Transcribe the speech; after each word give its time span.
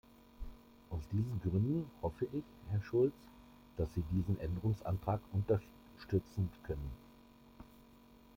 Aus 0.89 1.07
diesen 1.11 1.39
Gründen 1.43 1.85
hoffe 2.01 2.25
ich, 2.33 2.43
Herr 2.71 2.81
Schulz, 2.81 3.13
dass 3.77 3.87
Sie 3.93 4.01
diesen 4.11 4.39
Änderungsantrag 4.39 5.21
unterstützen 5.31 6.49
können. 6.63 6.89